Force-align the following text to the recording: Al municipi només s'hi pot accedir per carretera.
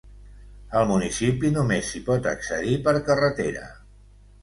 Al 0.79 0.87
municipi 0.91 1.53
només 1.59 1.91
s'hi 1.91 2.03
pot 2.09 2.33
accedir 2.35 2.83
per 2.91 2.99
carretera. 3.11 3.73